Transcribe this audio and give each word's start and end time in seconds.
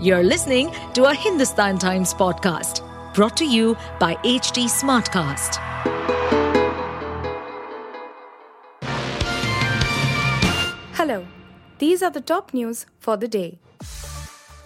You're 0.00 0.24
listening 0.24 0.72
to 0.94 1.04
a 1.04 1.14
Hindustan 1.14 1.78
Times 1.78 2.12
podcast 2.12 2.82
brought 3.14 3.36
to 3.36 3.46
you 3.46 3.76
by 4.00 4.16
HT 4.16 4.64
Smartcast. 4.64 5.54
Hello, 10.94 11.24
these 11.78 12.02
are 12.02 12.10
the 12.10 12.20
top 12.20 12.52
news 12.52 12.86
for 12.98 13.16
the 13.16 13.28
day. 13.28 13.60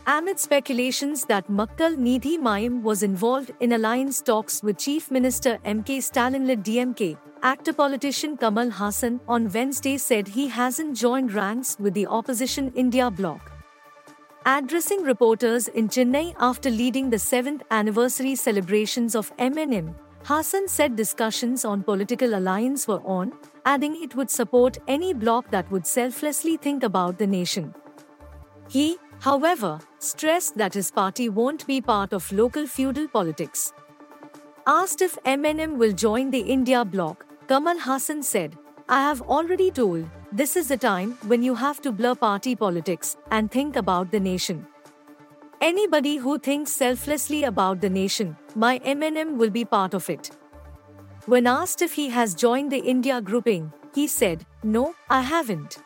Amid 0.06 0.40
speculations 0.40 1.26
that 1.26 1.46
Makkal 1.48 1.98
Needhi 1.98 2.38
Maiam 2.38 2.82
was 2.82 3.02
involved 3.02 3.52
in 3.60 3.72
alliance 3.72 4.22
talks 4.22 4.62
with 4.62 4.78
Chief 4.78 5.10
Minister 5.10 5.58
M.K. 5.62 6.00
Stalin 6.00 6.46
led 6.46 6.64
DMK, 6.64 7.18
actor 7.42 7.74
politician 7.74 8.38
Kamal 8.38 8.70
Haasan 8.70 9.20
on 9.28 9.52
Wednesday 9.52 9.98
said 9.98 10.28
he 10.28 10.48
hasn't 10.48 10.96
joined 10.96 11.34
ranks 11.34 11.76
with 11.78 11.92
the 11.92 12.06
opposition 12.06 12.72
India 12.74 13.10
bloc. 13.10 13.57
Addressing 14.50 15.02
reporters 15.02 15.68
in 15.68 15.88
Chennai 15.88 16.34
after 16.40 16.70
leading 16.70 17.10
the 17.10 17.18
7th 17.18 17.60
anniversary 17.70 18.34
celebrations 18.34 19.14
of 19.14 19.30
MNM, 19.36 19.94
Haasan 20.24 20.66
said 20.70 20.96
discussions 20.96 21.66
on 21.66 21.82
political 21.82 22.34
alliance 22.34 22.88
were 22.88 23.02
on, 23.04 23.34
adding 23.66 24.02
it 24.02 24.14
would 24.16 24.30
support 24.30 24.78
any 24.88 25.12
bloc 25.12 25.50
that 25.50 25.70
would 25.70 25.86
selflessly 25.86 26.56
think 26.56 26.82
about 26.82 27.18
the 27.18 27.26
nation. 27.26 27.74
He, 28.70 28.96
however, 29.20 29.80
stressed 29.98 30.56
that 30.56 30.72
his 30.72 30.90
party 30.90 31.28
won't 31.28 31.66
be 31.66 31.82
part 31.82 32.14
of 32.14 32.32
local 32.32 32.66
feudal 32.66 33.06
politics. 33.06 33.74
Asked 34.66 35.02
if 35.02 35.18
MNM 35.26 35.76
will 35.76 35.92
join 35.92 36.30
the 36.30 36.40
India 36.40 36.86
bloc, 36.86 37.26
Kamal 37.48 37.76
Haasan 37.76 38.24
said, 38.24 38.56
I 38.90 39.02
have 39.02 39.20
already 39.20 39.70
told, 39.70 40.08
this 40.32 40.56
is 40.56 40.70
a 40.70 40.76
time 40.78 41.18
when 41.26 41.42
you 41.42 41.54
have 41.54 41.82
to 41.82 41.92
blur 41.92 42.14
party 42.14 42.56
politics 42.56 43.18
and 43.30 43.50
think 43.50 43.76
about 43.76 44.10
the 44.10 44.18
nation. 44.18 44.66
Anybody 45.60 46.16
who 46.16 46.38
thinks 46.38 46.72
selflessly 46.72 47.44
about 47.44 47.82
the 47.82 47.90
nation, 47.90 48.34
my 48.54 48.78
MNM 48.78 49.36
will 49.36 49.50
be 49.50 49.66
part 49.66 49.92
of 49.92 50.08
it. 50.08 50.30
When 51.26 51.46
asked 51.46 51.82
if 51.82 51.92
he 51.92 52.08
has 52.08 52.34
joined 52.34 52.72
the 52.72 52.78
India 52.78 53.20
grouping, 53.20 53.74
he 53.94 54.06
said, 54.06 54.46
No, 54.62 54.94
I 55.10 55.20
haven't. 55.20 55.76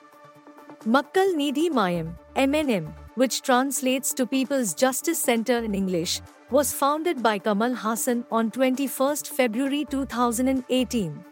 Makkal 0.87 1.35
Needhi 1.35 1.71
Maiam, 1.71 2.15
MNM, 2.37 2.95
which 3.17 3.43
translates 3.43 4.15
to 4.15 4.27
People's 4.27 4.75
Justice 4.75 5.19
Center 5.19 5.59
in 5.59 5.75
English, 5.75 6.21
was 6.51 6.73
founded 6.73 7.21
by 7.21 7.39
Kamal 7.41 7.75
Haasan 7.75 8.25
on 8.31 8.53
21 8.53 9.17
February 9.17 9.85
2018. 9.91 11.32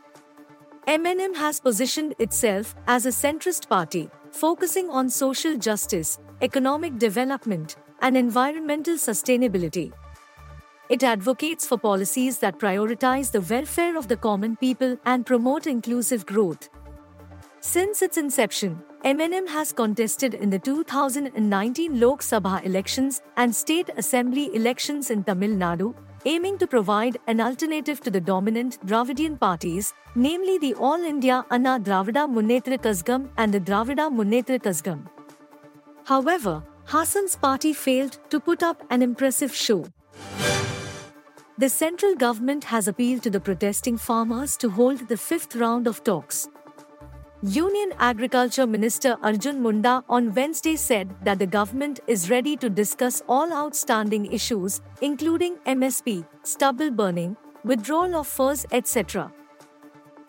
MNM 0.91 1.37
has 1.37 1.61
positioned 1.61 2.17
itself 2.19 2.75
as 2.89 3.07
a 3.07 3.11
centrist 3.11 3.69
party, 3.69 4.11
focusing 4.33 4.91
on 4.91 5.09
social 5.09 5.57
justice, 5.57 6.19
economic 6.43 6.99
development, 6.99 7.77
and 8.03 8.17
environmental 8.17 8.95
sustainability. 8.95 9.93
It 10.89 11.05
advocates 11.05 11.65
for 11.65 11.79
policies 11.79 12.39
that 12.39 12.59
prioritize 12.59 13.31
the 13.31 13.41
welfare 13.41 13.97
of 13.97 14.09
the 14.09 14.17
common 14.17 14.57
people 14.57 14.99
and 15.05 15.25
promote 15.25 15.69
inclusive 15.69 16.27
growth. 16.27 16.69
Since 17.61 18.03
its 18.03 18.19
inception, 18.19 18.83
MNM 19.05 19.47
has 19.47 19.71
contested 19.71 20.35
in 20.35 20.51
the 20.51 20.59
2019 20.59 22.01
Lok 22.01 22.21
Sabha 22.21 22.67
elections 22.67 23.23
and 23.37 23.55
state 23.55 23.91
assembly 23.97 24.53
elections 24.57 25.11
in 25.11 25.23
Tamil 25.23 25.51
Nadu, 25.51 25.95
aiming 26.25 26.59
to 26.59 26.67
provide 26.67 27.19
an 27.27 27.41
alternative 27.41 28.01
to 28.01 28.11
the 28.11 28.21
dominant 28.21 28.79
Dravidian 28.87 29.39
parties, 29.39 29.95
namely 30.15 30.59
the 30.59 30.75
All 30.75 31.03
India 31.03 31.45
Anna 31.51 31.79
Dravida 31.81 32.29
Munnetra 32.29 32.79
Kazhagam 32.79 33.31
and 33.37 33.55
the 33.55 33.61
Dravida 33.61 34.11
Munnetra 34.11 34.59
Kazhagam. 34.61 35.07
However, 36.05 36.63
Haasan's 36.87 37.37
party 37.37 37.73
failed 37.73 38.19
to 38.31 38.41
put 38.41 38.63
up 38.63 38.83
an 38.91 39.03
impressive 39.03 39.55
show. 39.55 39.87
The 41.59 41.69
central 41.69 42.15
government 42.15 42.65
has 42.65 42.89
appealed 42.89 43.23
to 43.25 43.31
the 43.31 43.41
protesting 43.41 43.97
farmers 43.97 44.57
to 44.59 44.71
hold 44.71 45.09
the 45.09 45.17
fifth 45.17 45.55
round 45.57 45.87
of 45.87 46.03
talks. 46.03 46.49
Union 47.43 47.95
Agriculture 47.99 48.67
Minister 48.67 49.17
Arjun 49.23 49.63
Munda 49.63 50.05
on 50.11 50.35
Wednesday 50.35 50.77
said 50.77 51.17
that 51.25 51.39
the 51.39 51.47
government 51.47 51.99
is 52.07 52.29
ready 52.29 52.55
to 52.55 52.69
discuss 52.69 53.23
all 53.27 53.51
outstanding 53.51 54.31
issues, 54.31 54.83
including 55.01 55.57
MSP, 55.65 56.27
stubble 56.43 56.91
burning, 56.91 57.35
withdrawal 57.65 58.15
of 58.17 58.27
furs, 58.27 58.67
etc. 58.73 59.33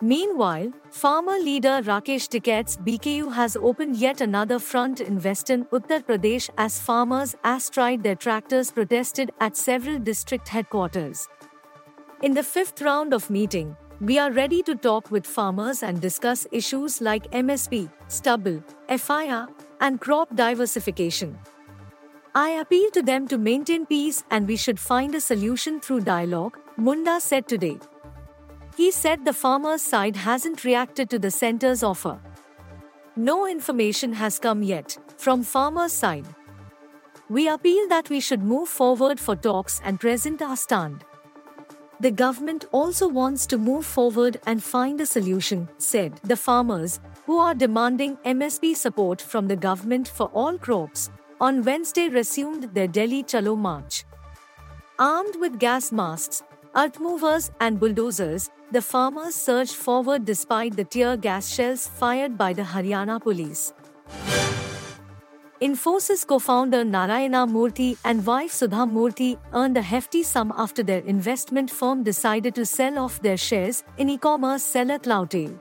Meanwhile, 0.00 0.72
farmer 0.90 1.38
leader 1.38 1.82
Rakesh 1.82 2.28
Tikait's 2.30 2.78
BKU 2.78 3.34
has 3.34 3.56
opened 3.56 3.96
yet 3.96 4.22
another 4.22 4.58
front 4.58 5.02
in 5.02 5.20
western 5.20 5.66
Uttar 5.66 6.02
Pradesh 6.02 6.48
as 6.56 6.80
farmers 6.80 7.36
astride 7.44 8.02
their 8.02 8.16
tractors 8.16 8.70
protested 8.70 9.32
at 9.38 9.54
several 9.54 9.98
district 9.98 10.48
headquarters. 10.48 11.28
In 12.22 12.32
the 12.32 12.42
fifth 12.42 12.80
round 12.80 13.12
of 13.12 13.28
meeting, 13.28 13.76
we 14.02 14.18
are 14.18 14.32
ready 14.32 14.64
to 14.64 14.74
talk 14.74 15.12
with 15.12 15.24
farmers 15.24 15.84
and 15.84 16.00
discuss 16.00 16.44
issues 16.50 17.00
like 17.00 17.30
MSP, 17.30 17.88
stubble, 18.08 18.60
FIR, 18.88 19.46
and 19.80 20.00
crop 20.00 20.34
diversification. 20.34 21.38
I 22.34 22.48
appeal 22.62 22.90
to 22.94 23.02
them 23.02 23.28
to 23.28 23.38
maintain 23.38 23.86
peace 23.86 24.24
and 24.32 24.48
we 24.48 24.56
should 24.56 24.80
find 24.80 25.14
a 25.14 25.20
solution 25.20 25.78
through 25.78 26.00
dialogue, 26.00 26.58
Munda 26.76 27.20
said 27.20 27.46
today. 27.46 27.78
He 28.76 28.90
said 28.90 29.24
the 29.24 29.32
farmers' 29.32 29.82
side 29.82 30.16
hasn't 30.16 30.64
reacted 30.64 31.08
to 31.10 31.20
the 31.20 31.30
center's 31.30 31.84
offer. 31.84 32.18
No 33.14 33.46
information 33.46 34.14
has 34.14 34.40
come 34.40 34.64
yet 34.64 34.98
from 35.16 35.44
farmers' 35.44 35.92
side. 35.92 36.26
We 37.28 37.48
appeal 37.48 37.86
that 37.86 38.10
we 38.10 38.18
should 38.18 38.42
move 38.42 38.68
forward 38.68 39.20
for 39.20 39.36
talks 39.36 39.80
and 39.84 40.00
present 40.00 40.42
our 40.42 40.56
stand. 40.56 41.04
The 42.02 42.10
government 42.10 42.64
also 42.72 43.06
wants 43.06 43.46
to 43.46 43.56
move 43.56 43.86
forward 43.86 44.40
and 44.44 44.60
find 44.60 45.00
a 45.00 45.06
solution, 45.06 45.68
said 45.78 46.20
the 46.24 46.36
farmers, 46.36 46.98
who 47.26 47.38
are 47.38 47.54
demanding 47.54 48.16
MSP 48.24 48.74
support 48.74 49.20
from 49.22 49.46
the 49.46 49.54
government 49.54 50.08
for 50.08 50.26
all 50.34 50.58
crops, 50.58 51.10
on 51.40 51.62
Wednesday 51.62 52.08
resumed 52.08 52.64
their 52.74 52.88
Delhi 52.88 53.22
Chalo 53.22 53.56
march. 53.56 54.04
Armed 54.98 55.36
with 55.36 55.60
gas 55.60 55.92
masks, 55.92 56.42
earth 56.74 56.98
movers, 56.98 57.52
and 57.60 57.78
bulldozers, 57.78 58.50
the 58.72 58.82
farmers 58.82 59.36
surged 59.36 59.76
forward 59.76 60.24
despite 60.24 60.74
the 60.74 60.82
tear 60.82 61.16
gas 61.16 61.54
shells 61.54 61.86
fired 61.86 62.36
by 62.36 62.52
the 62.52 62.62
Haryana 62.62 63.22
police. 63.22 63.72
Infosys 65.62 66.26
co 66.26 66.40
founder 66.40 66.84
Narayana 66.84 67.46
Murthy 67.46 67.96
and 68.04 68.26
wife 68.26 68.50
Sudha 68.50 68.84
Murty 68.84 69.38
earned 69.54 69.76
a 69.76 69.82
hefty 69.82 70.24
sum 70.24 70.52
after 70.56 70.82
their 70.82 71.02
investment 71.02 71.70
firm 71.70 72.02
decided 72.02 72.56
to 72.56 72.66
sell 72.66 72.98
off 72.98 73.22
their 73.22 73.36
shares 73.36 73.84
in 73.96 74.10
e 74.10 74.18
commerce 74.18 74.64
seller 74.64 74.98
Cloudtail. 74.98 75.52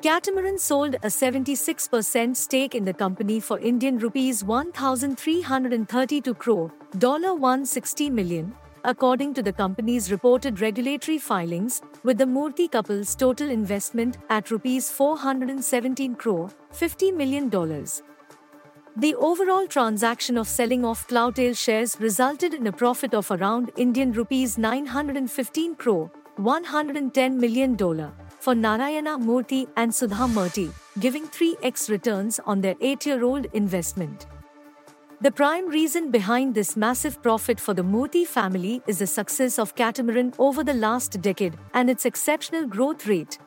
Catamaran 0.00 0.58
sold 0.58 0.94
a 0.94 1.08
76% 1.08 2.34
stake 2.34 2.74
in 2.74 2.86
the 2.86 2.94
company 2.94 3.38
for 3.38 3.58
Indian 3.58 3.98
rupees 3.98 4.42
1332 4.42 6.32
crore, 6.32 6.72
$160 6.94 8.10
million, 8.10 8.54
according 8.84 9.34
to 9.34 9.42
the 9.42 9.52
company's 9.52 10.10
reported 10.10 10.62
regulatory 10.62 11.18
filings, 11.18 11.82
with 12.04 12.16
the 12.16 12.24
Murthy 12.24 12.72
couple's 12.72 13.14
total 13.14 13.50
investment 13.50 14.16
at 14.30 14.50
rupees 14.50 14.90
417 14.90 16.14
crore, 16.14 16.48
$50 16.72 17.14
million. 17.14 17.50
The 18.98 19.14
overall 19.16 19.66
transaction 19.66 20.38
of 20.38 20.48
selling 20.48 20.82
off 20.82 21.06
Cloudtail 21.06 21.54
shares 21.54 21.98
resulted 22.00 22.54
in 22.54 22.66
a 22.66 22.72
profit 22.72 23.12
of 23.12 23.30
around 23.30 23.70
Indian 23.76 24.10
rupees 24.12 24.56
915 24.56 25.74
crore, 25.74 26.10
$110 26.38 27.34
million 27.34 27.76
for 28.40 28.54
Narayana 28.54 29.18
Murthy 29.18 29.68
and 29.76 29.94
Sudha 29.94 30.26
Murty, 30.26 30.72
giving 30.98 31.28
3x 31.28 31.90
returns 31.90 32.40
on 32.46 32.62
their 32.62 32.74
8-year-old 32.76 33.48
investment. 33.52 34.24
The 35.20 35.30
prime 35.30 35.68
reason 35.68 36.10
behind 36.10 36.54
this 36.54 36.74
massive 36.74 37.22
profit 37.22 37.60
for 37.60 37.74
the 37.74 37.84
Murthy 37.84 38.26
family 38.26 38.80
is 38.86 39.00
the 39.00 39.06
success 39.06 39.58
of 39.58 39.74
Catamaran 39.74 40.32
over 40.38 40.64
the 40.64 40.72
last 40.72 41.20
decade 41.20 41.58
and 41.74 41.90
its 41.90 42.06
exceptional 42.06 42.66
growth 42.66 43.06
rate. 43.06 43.38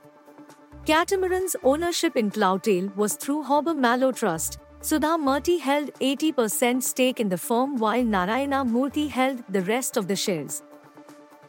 Catamaran's 0.86 1.56
ownership 1.64 2.16
in 2.16 2.30
Cloudtail 2.30 2.96
was 2.96 3.16
through 3.16 3.42
Harbor 3.42 3.74
Mallow 3.74 4.12
Trust. 4.12 4.60
Sudha 4.82 5.18
Murty 5.18 5.60
held 5.60 5.94
80% 5.96 6.82
stake 6.82 7.20
in 7.20 7.28
the 7.28 7.38
firm 7.38 7.76
while 7.76 8.02
Narayana 8.02 8.64
Murthy 8.64 9.10
held 9.10 9.44
the 9.50 9.62
rest 9.64 9.98
of 9.98 10.08
the 10.08 10.16
shares. 10.16 10.64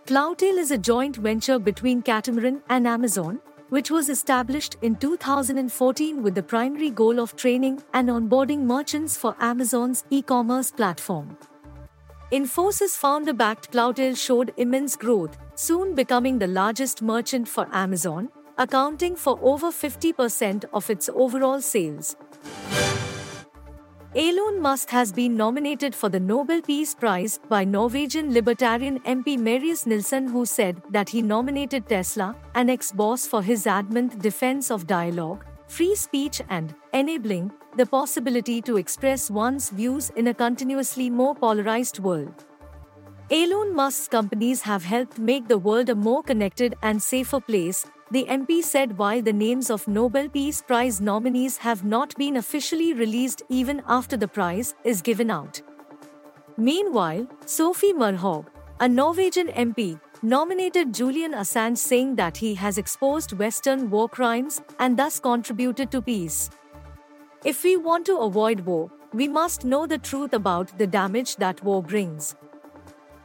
Cloudtail 0.07 0.59
is 0.59 0.73
a 0.73 0.79
joint 0.79 1.15
venture 1.15 1.61
between 1.61 2.03
Catamaran 2.03 2.61
and 2.69 2.89
Amazon, 2.89 3.39
which 3.69 3.89
was 3.89 4.09
established 4.09 4.77
in 4.83 4.97
2014 4.97 6.25
with 6.25 6.35
the 6.35 6.43
primary 6.43 6.91
goal 6.91 7.21
of 7.21 7.37
training 7.37 7.81
and 7.95 8.09
onboarding 8.09 8.63
merchants 8.63 9.17
for 9.17 9.37
Amazon's 9.39 10.03
e 10.11 10.23
commerce 10.23 10.73
platform. 10.73 11.37
Infosys 12.33 12.97
founder 12.97 13.33
backed 13.33 13.71
Cloudtail 13.71 14.17
showed 14.17 14.53
immense 14.57 14.97
growth, 14.97 15.39
soon 15.55 15.95
becoming 15.95 16.41
the 16.41 16.49
largest 16.49 17.01
merchant 17.01 17.47
for 17.47 17.69
Amazon, 17.73 18.29
accounting 18.59 19.15
for 19.15 19.39
over 19.41 19.69
50% 19.69 20.65
of 20.73 20.91
its 20.91 21.09
overall 21.15 21.61
sales. 21.61 22.17
Elon 24.13 24.61
Musk 24.61 24.91
has 24.91 25.13
been 25.13 25.37
nominated 25.37 25.95
for 25.95 26.09
the 26.09 26.19
Nobel 26.19 26.61
Peace 26.61 26.97
Prize 26.97 27.39
by 27.49 27.63
Norwegian 27.63 28.35
libertarian 28.35 28.99
MP 29.01 29.39
Marius 29.39 29.87
Nilsen, 29.87 30.27
who 30.27 30.45
said 30.45 30.83
that 30.91 31.09
he 31.09 31.23
nominated 31.23 31.89
Tesla, 31.89 32.35
an 32.57 32.71
X 32.71 32.91
boss, 32.91 33.25
for 33.25 33.41
his 33.41 33.69
adamant 33.69 34.19
defense 34.19 34.69
of 34.73 34.89
dialogue, 34.89 35.45
free 35.69 35.95
speech, 35.95 36.43
and 36.49 36.75
enabling 36.93 37.53
the 37.77 37.87
possibility 37.87 38.61
to 38.61 38.79
express 38.79 39.31
one's 39.31 39.71
views 39.71 40.11
in 40.17 40.27
a 40.27 40.35
continuously 40.35 41.09
more 41.09 41.37
polarized 41.37 42.01
world. 42.01 42.47
Elon 43.33 43.73
Musk's 43.77 44.09
companies 44.09 44.63
have 44.63 44.83
helped 44.83 45.21
make 45.21 45.47
the 45.47 45.57
world 45.57 45.89
a 45.89 45.95
more 45.95 46.21
connected 46.21 46.75
and 46.83 47.01
safer 47.01 47.39
place, 47.39 47.87
the 48.11 48.25
MP 48.25 48.61
said 48.61 48.99
while 48.99 49.23
the 49.23 49.33
names 49.33 49.71
of 49.71 49.87
Nobel 49.87 50.29
Peace 50.29 50.61
Prize 50.61 51.01
nominees 51.01 51.57
have 51.59 51.85
not 51.85 52.13
been 52.17 52.39
officially 52.39 52.93
released 52.93 53.43
even 53.49 53.85
after 53.87 54.17
the 54.17 54.27
prize 54.27 54.75
is 54.83 55.01
given 55.01 55.31
out. 55.31 55.63
Meanwhile, 56.57 57.29
Sophie 57.47 57.93
Marhaug, 57.93 58.47
a 58.81 58.89
Norwegian 58.89 59.47
MP, 59.47 60.01
nominated 60.23 60.93
Julian 60.93 61.33
Assange 61.33 61.79
saying 61.79 62.17
that 62.17 62.37
he 62.37 62.57
has 62.57 62.79
exposed 62.79 63.39
Western 63.39 63.91
war 63.91 64.09
crimes 64.09 64.61
and 64.81 64.97
thus 64.97 65.21
contributed 65.21 65.93
to 65.93 66.03
peace. 66.03 66.51
If 67.45 67.63
we 67.63 67.77
want 67.77 68.07
to 68.07 68.17
avoid 68.17 68.59
war, 68.67 68.91
we 69.13 69.29
must 69.29 69.65
know 69.65 69.87
the 69.87 69.99
truth 69.99 70.33
about 70.33 70.77
the 70.79 70.87
damage 70.89 71.37
that 71.37 71.63
war 71.63 71.81
brings. 71.81 72.35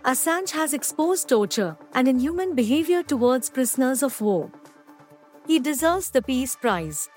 Assange 0.06 0.52
has 0.52 0.76
exposed 0.76 1.28
torture 1.30 1.76
and 1.96 2.08
inhuman 2.08 2.54
behavior 2.54 3.02
towards 3.02 3.50
prisoners 3.50 4.04
of 4.04 4.22
war. 4.22 4.52
He 5.48 5.58
deserves 5.60 6.12
the 6.12 6.22
Peace 6.22 6.56
Prize. 6.56 7.10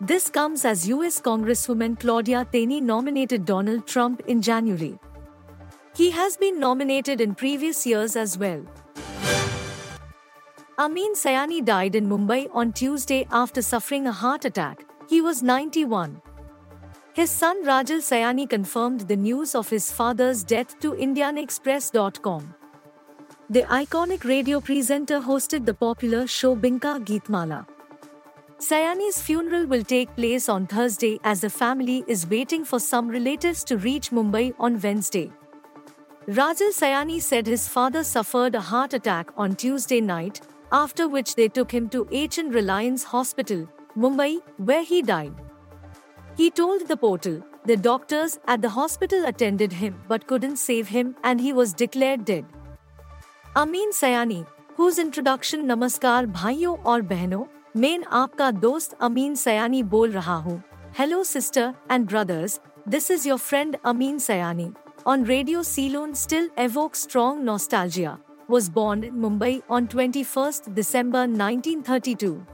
This 0.00 0.28
comes 0.28 0.64
as 0.64 0.88
US 0.88 1.20
Congresswoman 1.20 2.00
Claudia 2.00 2.44
Tenney 2.50 2.80
nominated 2.80 3.44
Donald 3.44 3.86
Trump 3.86 4.20
in 4.26 4.42
January. 4.42 4.98
He 5.94 6.10
has 6.10 6.36
been 6.36 6.58
nominated 6.58 7.20
in 7.20 7.36
previous 7.36 7.86
years 7.86 8.16
as 8.16 8.36
well. 8.36 8.64
Ameen 10.78 11.14
Sayani 11.14 11.64
died 11.64 11.94
in 11.94 12.08
Mumbai 12.08 12.48
on 12.52 12.72
Tuesday 12.72 13.28
after 13.30 13.62
suffering 13.62 14.08
a 14.08 14.12
heart 14.12 14.44
attack. 14.44 14.84
He 15.08 15.20
was 15.20 15.40
91. 15.40 16.20
His 17.14 17.30
son 17.30 17.62
Rajil 17.62 17.98
Sayani 18.00 18.48
confirmed 18.48 19.00
the 19.02 19.16
news 19.16 19.54
of 19.54 19.68
his 19.68 19.92
father's 19.92 20.42
death 20.42 20.80
to 20.80 20.92
IndianExpress.com. 20.92 22.54
The 23.50 23.64
iconic 23.64 24.24
radio 24.24 24.60
presenter 24.60 25.20
hosted 25.20 25.66
the 25.66 25.74
popular 25.74 26.26
show 26.26 26.56
Binaca 26.56 27.04
Geetmala. 27.04 27.66
Sayani's 28.58 29.20
funeral 29.20 29.66
will 29.66 29.84
take 29.84 30.16
place 30.16 30.48
on 30.48 30.66
Thursday 30.66 31.20
as 31.22 31.42
the 31.42 31.50
family 31.50 32.02
is 32.06 32.26
waiting 32.30 32.64
for 32.64 32.80
some 32.80 33.08
relatives 33.08 33.62
to 33.64 33.76
reach 33.76 34.10
Mumbai 34.10 34.54
on 34.58 34.80
Wednesday. 34.80 35.30
Rajil 36.26 36.72
Sayani 36.80 37.20
said 37.20 37.46
his 37.46 37.68
father 37.68 38.04
suffered 38.04 38.54
a 38.54 38.60
heart 38.60 38.94
attack 38.94 39.30
on 39.36 39.54
Tuesday 39.54 40.00
night, 40.00 40.40
after 40.72 41.08
which 41.08 41.34
they 41.34 41.48
took 41.48 41.70
him 41.70 41.90
to 41.90 42.04
HN 42.10 42.52
Reliance 42.52 43.04
Hospital, 43.04 43.68
Mumbai, 43.98 44.40
where 44.56 44.82
he 44.82 45.02
died. 45.02 45.34
He 46.36 46.50
told 46.50 46.88
the 46.88 46.96
portal 46.96 47.42
the 47.64 47.76
doctors 47.76 48.38
at 48.46 48.62
the 48.62 48.70
hospital 48.70 49.24
attended 49.26 49.72
him 49.72 50.00
but 50.08 50.26
couldn't 50.26 50.56
save 50.56 50.88
him 50.88 51.14
and 51.22 51.40
he 51.40 51.52
was 51.52 51.72
declared 51.72 52.24
dead. 52.24 52.44
Ameen 53.54 53.92
Sayani, 53.92 54.46
whose 54.76 54.98
introduction 54.98 55.66
Namaskar, 55.66 56.32
bhaiyo 56.32 56.80
or 56.84 57.02
बहनों 57.02 57.48
main 57.74 58.04
aapka 58.04 58.50
dost 58.60 58.94
Ameen 59.00 59.34
Sayani 59.34 59.88
bol 59.88 60.08
raha 60.08 60.42
hu. 60.42 60.62
Hello, 60.94 61.22
sister 61.22 61.74
and 61.88 62.08
brothers, 62.08 62.60
this 62.86 63.10
is 63.10 63.24
your 63.26 63.38
friend 63.38 63.78
Ameen 63.84 64.16
Sayani. 64.16 64.74
On 65.04 65.24
Radio 65.24 65.62
Ceylon, 65.62 66.14
still 66.14 66.48
evokes 66.56 67.00
strong 67.00 67.44
nostalgia. 67.44 68.18
was 68.48 68.68
born 68.68 69.04
in 69.04 69.14
Mumbai 69.14 69.62
on 69.70 69.86
21 69.88 70.74
December 70.74 71.20
1932. 71.20 72.46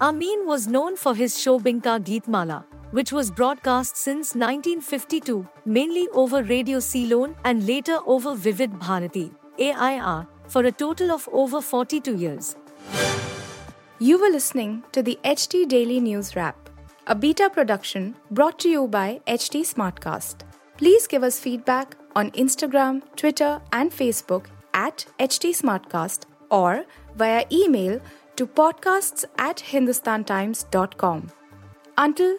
Ameen 0.00 0.46
was 0.46 0.66
known 0.66 0.96
for 0.96 1.14
his 1.14 1.38
show 1.38 1.58
Binaca 1.60 1.96
Geetmala, 2.02 2.64
which 2.92 3.12
was 3.12 3.30
broadcast 3.30 3.96
since 3.96 4.34
1952, 4.34 5.46
mainly 5.66 6.08
over 6.14 6.42
Radio 6.42 6.80
Ceylon 6.80 7.36
and 7.44 7.66
later 7.66 7.98
over 8.06 8.36
Vividh 8.36 8.78
Bharati. 8.78 9.32
AIR, 9.58 10.26
for 10.48 10.64
a 10.64 10.72
total 10.72 11.10
of 11.10 11.28
over 11.32 11.60
42 11.60 12.16
years. 12.16 12.56
You 13.98 14.20
were 14.20 14.30
listening 14.30 14.82
to 14.92 15.02
the 15.02 15.18
HT 15.24 15.68
Daily 15.68 16.00
News 16.00 16.34
Wrap, 16.34 16.70
a 17.06 17.14
beta 17.14 17.50
production 17.50 18.16
brought 18.30 18.58
to 18.60 18.68
you 18.68 18.88
by 18.88 19.20
HT 19.26 19.60
Smartcast. 19.74 20.40
Please 20.76 21.06
give 21.06 21.22
us 21.22 21.38
feedback 21.38 21.96
on 22.16 22.30
Instagram, 22.32 23.02
Twitter, 23.16 23.60
and 23.72 23.90
Facebook 23.90 24.46
at 24.74 25.06
HT 25.20 25.50
Smartcast 25.50 26.24
or 26.50 26.84
via 27.16 27.44
email 27.52 28.00
to 28.36 28.46
podcasts 28.46 29.24
at 29.38 29.58
hindustantimes.com. 29.58 31.30
Until 31.98 32.38